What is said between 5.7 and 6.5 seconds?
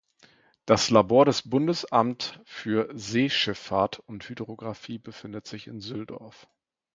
Sülldorf.